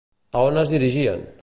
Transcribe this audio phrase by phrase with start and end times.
[0.39, 1.27] A on es dirigien?